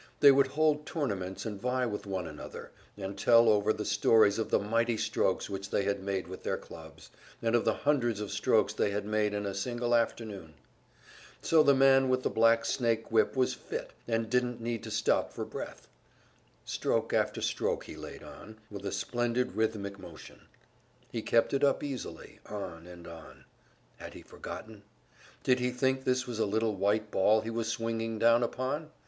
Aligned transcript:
They 0.19 0.31
would 0.31 0.47
hold 0.47 0.87
tournaments, 0.87 1.45
and 1.45 1.61
vie 1.61 1.85
with 1.85 2.07
one 2.07 2.25
another, 2.25 2.71
and 2.97 3.15
tell 3.15 3.47
over 3.47 3.71
the 3.71 3.85
stories 3.85 4.39
of 4.39 4.49
the 4.49 4.57
mighty 4.57 4.97
strokes 4.97 5.47
which 5.47 5.69
they 5.69 5.83
had 5.83 6.01
made 6.03 6.27
with 6.27 6.41
their 6.41 6.57
clubs, 6.57 7.11
and 7.39 7.53
of 7.53 7.65
the 7.65 7.73
hundreds 7.75 8.19
of 8.19 8.31
strokes 8.31 8.73
they 8.73 8.89
had 8.89 9.05
made 9.05 9.35
in 9.35 9.45
a 9.45 9.53
single 9.53 9.93
afternoon. 9.93 10.55
So 11.43 11.61
the 11.61 11.75
man 11.75 12.09
with 12.09 12.23
the 12.23 12.31
black 12.31 12.65
snake 12.65 13.11
whip 13.11 13.35
was 13.35 13.53
"fit," 13.53 13.91
and 14.07 14.27
didn't 14.27 14.59
need 14.59 14.81
to 14.85 14.89
stop 14.89 15.31
for 15.33 15.45
breath. 15.45 15.87
Stroke 16.65 17.13
after 17.13 17.39
stroke 17.39 17.83
he 17.83 17.95
laid 17.95 18.23
on, 18.23 18.57
with 18.71 18.87
a 18.87 18.91
splendid 18.91 19.51
rhythmic 19.51 19.99
motion; 19.99 20.47
he 21.11 21.21
kept 21.21 21.53
it 21.53 21.63
up 21.63 21.83
easily, 21.83 22.39
on 22.47 22.87
and 22.87 23.05
on. 23.05 23.45
Had 23.97 24.15
he 24.15 24.23
forgotten? 24.23 24.81
Did 25.43 25.59
he 25.59 25.69
think 25.69 26.05
this 26.05 26.25
was 26.25 26.39
a 26.39 26.47
little 26.47 26.73
white 26.73 27.11
ball 27.11 27.41
he 27.41 27.51
was 27.51 27.67
swinging 27.67 28.17
down 28.17 28.41
upon? 28.41 28.89